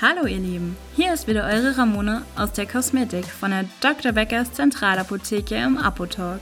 [0.00, 4.12] Hallo ihr Lieben, hier ist wieder eure Ramona aus der Kosmetik von der Dr.
[4.12, 6.40] Beckers Zentralapotheke im Apotalk.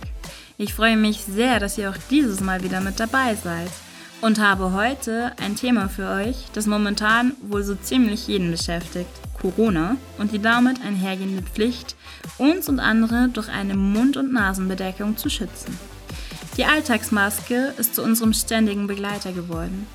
[0.59, 3.71] Ich freue mich sehr, dass ihr auch dieses Mal wieder mit dabei seid
[4.21, 9.09] und habe heute ein Thema für euch, das momentan wohl so ziemlich jeden beschäftigt.
[9.41, 11.97] Corona und die damit einhergehende Pflicht,
[12.37, 15.79] uns und andere durch eine Mund- und Nasenbedeckung zu schützen.
[16.59, 19.87] Die Alltagsmaske ist zu unserem ständigen Begleiter geworden.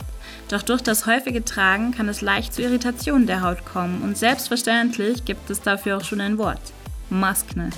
[0.51, 5.23] Doch durch das häufige Tragen kann es leicht zu Irritationen der Haut kommen und selbstverständlich
[5.23, 6.59] gibt es dafür auch schon ein Wort.
[7.09, 7.69] Maskne.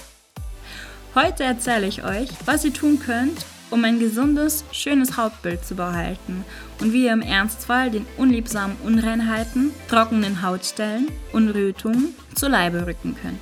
[1.13, 6.43] Heute erzähle ich euch, was ihr tun könnt, um ein gesundes, schönes Hautbild zu behalten
[6.81, 13.15] und wie ihr im Ernstfall den unliebsamen Unreinheiten, trockenen Hautstellen und Rötungen zu Leibe rücken
[13.21, 13.39] könnt.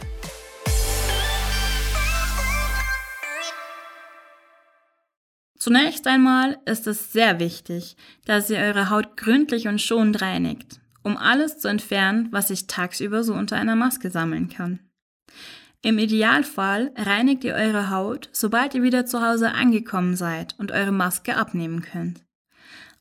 [5.62, 7.96] Zunächst einmal ist es sehr wichtig,
[8.26, 13.24] dass ihr eure Haut gründlich und schonend reinigt, um alles zu entfernen, was sich tagsüber
[13.24, 14.80] so unter einer Maske sammeln kann.
[15.84, 20.92] Im Idealfall reinigt ihr eure Haut, sobald ihr wieder zu Hause angekommen seid und eure
[20.92, 22.26] Maske abnehmen könnt.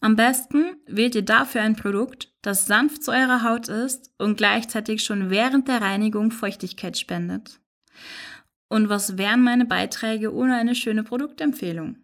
[0.01, 5.03] Am besten wählt ihr dafür ein Produkt, das sanft zu eurer Haut ist und gleichzeitig
[5.03, 7.59] schon während der Reinigung Feuchtigkeit spendet.
[8.69, 11.97] Und was wären meine Beiträge ohne eine schöne Produktempfehlung?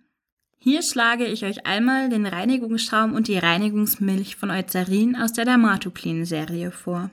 [0.59, 6.25] Hier schlage ich euch einmal den Reinigungsschaum und die Reinigungsmilch von Eucerin aus der Dermatoclean
[6.25, 7.11] Serie vor.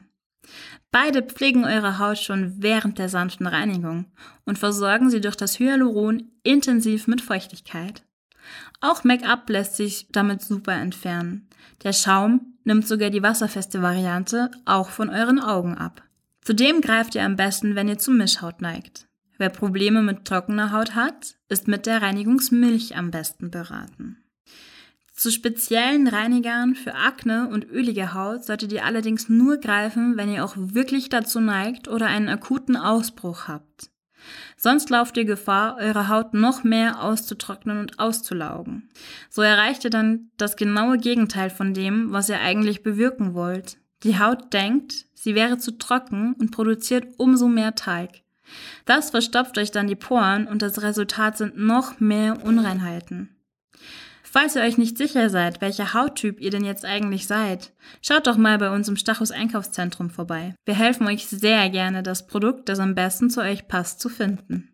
[0.91, 4.05] Beide pflegen eure Haut schon während der sanften Reinigung
[4.45, 8.03] und versorgen sie durch das Hyaluron intensiv mit Feuchtigkeit.
[8.81, 11.47] Auch Make-up lässt sich damit super entfernen.
[11.83, 16.03] Der Schaum nimmt sogar die wasserfeste Variante auch von euren Augen ab.
[16.41, 19.07] Zudem greift ihr am besten, wenn ihr zu Mischhaut neigt.
[19.44, 24.23] Wer Probleme mit trockener Haut hat, ist mit der Reinigungsmilch am besten beraten.
[25.11, 30.45] Zu speziellen Reinigern für Akne und ölige Haut solltet ihr allerdings nur greifen, wenn ihr
[30.45, 33.90] auch wirklich dazu neigt oder einen akuten Ausbruch habt.
[34.56, 38.91] Sonst lauft ihr Gefahr, eure Haut noch mehr auszutrocknen und auszulaugen.
[39.29, 43.75] So erreicht ihr dann das genaue Gegenteil von dem, was ihr eigentlich bewirken wollt.
[44.03, 48.23] Die Haut denkt, sie wäre zu trocken und produziert umso mehr Teig.
[48.86, 53.30] Das verstopft euch dann die Poren und das Resultat sind noch mehr Unreinheiten.
[54.24, 57.72] Falls ihr euch nicht sicher seid, welcher Hauttyp ihr denn jetzt eigentlich seid,
[58.02, 60.56] schaut doch mal bei uns im Stachus Einkaufszentrum vorbei.
[60.66, 64.70] Wir helfen euch sehr gerne, das Produkt, das am besten zu euch passt, zu finden.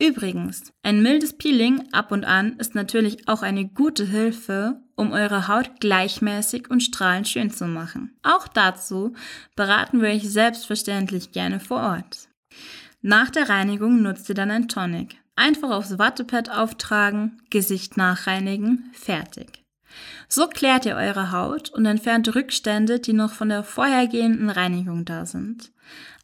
[0.00, 5.48] Übrigens, ein mildes Peeling ab und an ist natürlich auch eine gute Hilfe, um eure
[5.48, 8.16] Haut gleichmäßig und strahlend schön zu machen.
[8.22, 9.14] Auch dazu
[9.56, 12.27] beraten wir euch selbstverständlich gerne vor Ort.
[13.00, 15.16] Nach der Reinigung nutzt ihr dann ein Tonic.
[15.36, 19.64] Einfach aufs Wattepad auftragen, Gesicht nachreinigen, fertig.
[20.28, 25.26] So klärt ihr eure Haut und entfernt Rückstände, die noch von der vorhergehenden Reinigung da
[25.26, 25.70] sind.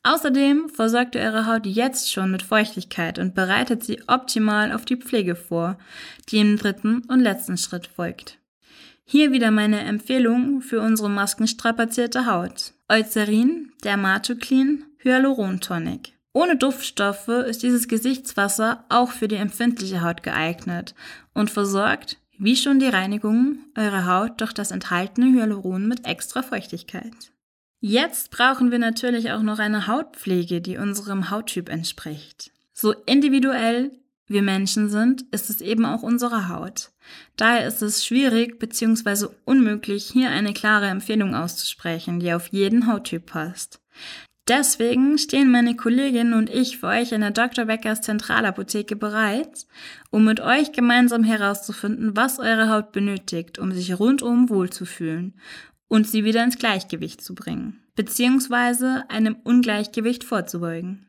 [0.03, 4.97] Außerdem versorgt ihr eure Haut jetzt schon mit Feuchtigkeit und bereitet sie optimal auf die
[4.97, 5.79] Pflege vor,
[6.29, 8.39] die im dritten und letzten Schritt folgt.
[9.05, 12.73] Hier wieder meine Empfehlung für unsere maskenstrapazierte Haut.
[12.89, 16.14] Eucerin, Dermatoclean, Hyaluron Tonic.
[16.37, 20.95] Ohne Duftstoffe ist dieses Gesichtswasser auch für die empfindliche Haut geeignet
[21.33, 27.33] und versorgt, wie schon die Reinigung, eure Haut durch das enthaltene Hyaluron mit extra Feuchtigkeit.
[27.81, 32.51] Jetzt brauchen wir natürlich auch noch eine Hautpflege, die unserem Hauttyp entspricht.
[32.73, 33.93] So individuell
[34.27, 36.91] wir Menschen sind, ist es eben auch unsere Haut.
[37.37, 39.27] Daher ist es schwierig bzw.
[39.45, 43.81] unmöglich, hier eine klare Empfehlung auszusprechen, die auf jeden Hauttyp passt.
[44.47, 47.65] Deswegen stehen meine Kolleginnen und ich für euch in der Dr.
[47.65, 49.67] Beckers Zentralapotheke bereit,
[50.11, 55.35] um mit euch gemeinsam herauszufinden, was eure Haut benötigt, um sich rundum wohlzufühlen
[55.89, 61.07] und sie wieder ins Gleichgewicht zu bringen, beziehungsweise einem Ungleichgewicht vorzubeugen.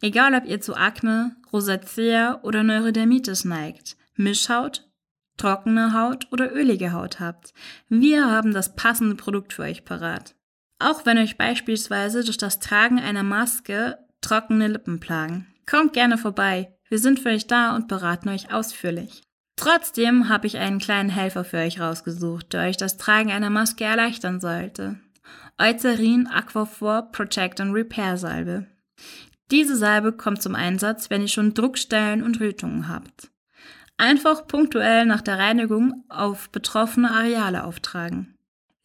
[0.00, 4.88] Egal ob ihr zu Akne, Rosacea oder Neurodermitis neigt, Mischhaut,
[5.36, 7.54] trockene Haut oder ölige Haut habt,
[7.88, 10.34] wir haben das passende Produkt für euch parat.
[10.82, 15.46] Auch wenn euch beispielsweise durch das Tragen einer Maske trockene Lippen plagen.
[15.64, 16.74] Kommt gerne vorbei.
[16.88, 19.22] Wir sind für euch da und beraten euch ausführlich.
[19.56, 23.84] Trotzdem habe ich einen kleinen Helfer für euch rausgesucht, der euch das Tragen einer Maske
[23.84, 24.98] erleichtern sollte.
[25.56, 28.66] Eucerin Aquaphor Protect and Repair Salbe.
[29.52, 33.30] Diese Salbe kommt zum Einsatz, wenn ihr schon Druckstellen und Rötungen habt.
[33.98, 38.34] Einfach punktuell nach der Reinigung auf betroffene Areale auftragen.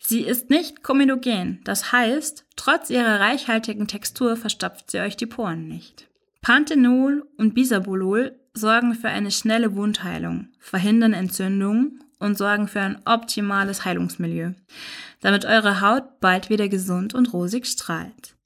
[0.10, 5.68] Sie ist nicht komedogen, das heißt, trotz ihrer reichhaltigen Textur verstopft sie euch die Poren
[5.68, 6.08] nicht.
[6.42, 13.84] Panthenol und Bisabolol sorgen für eine schnelle Wundheilung, verhindern Entzündungen und sorgen für ein optimales
[13.84, 14.54] Heilungsmilieu,
[15.20, 18.38] damit eure Haut bald wieder gesund und rosig strahlt.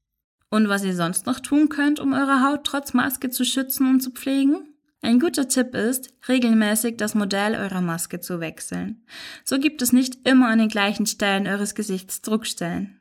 [0.50, 4.02] Und was ihr sonst noch tun könnt, um eure Haut trotz Maske zu schützen und
[4.02, 4.71] zu pflegen?
[5.04, 9.04] Ein guter Tipp ist, regelmäßig das Modell eurer Maske zu wechseln.
[9.44, 13.00] So gibt es nicht immer an den gleichen Stellen eures Gesichts Druckstellen.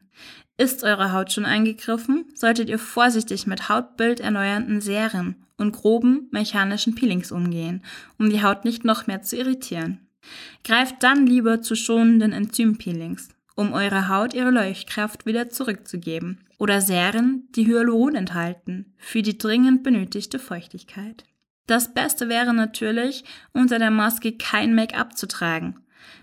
[0.57, 7.33] Ist eure Haut schon eingegriffen, solltet ihr vorsichtig mit hautbilderneuernden Serien und groben mechanischen Peelings
[7.33, 7.83] umgehen,
[8.19, 10.01] um die Haut nicht noch mehr zu irritieren.
[10.65, 17.49] Greift dann lieber zu schonenden Enzympeelings, um eurer Haut ihre Leuchtkraft wieder zurückzugeben, oder Serien,
[17.57, 21.25] die Hyaluron enthalten, für die dringend benötigte Feuchtigkeit.
[21.71, 23.23] Das Beste wäre natürlich,
[23.53, 25.77] unter der Maske kein Make-up zu tragen.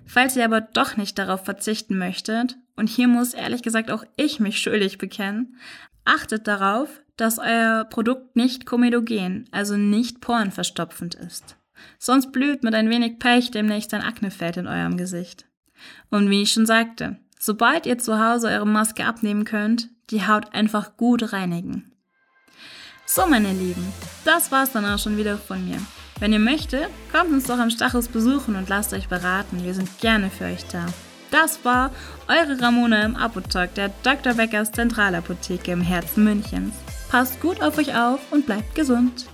[0.05, 4.41] Falls ihr aber doch nicht darauf verzichten möchtet, und hier muss ehrlich gesagt auch ich
[4.41, 5.55] mich schuldig bekennen,
[6.03, 11.55] achtet darauf, dass euer Produkt nicht komedogen, also nicht porenverstopfend ist.
[11.97, 15.45] Sonst blüht mit ein wenig Pech demnächst ein Aknefeld in eurem Gesicht.
[16.09, 20.53] Und wie ich schon sagte, sobald ihr zu Hause eure Maske abnehmen könnt, die Haut
[20.53, 21.93] einfach gut reinigen.
[23.09, 23.93] So, meine Lieben,
[24.25, 25.79] das war's dann auch schon wieder von mir.
[26.19, 29.63] Wenn ihr möchtet, kommt uns doch am Stachus besuchen und lasst euch beraten.
[29.63, 30.85] Wir sind gerne für euch da.
[31.31, 31.91] Das war
[32.27, 34.33] eure Ramona im Apotalk der Dr.
[34.33, 36.75] Beckers Zentralapotheke im Herzen Münchens.
[37.09, 39.25] Passt gut auf euch auf und bleibt gesund.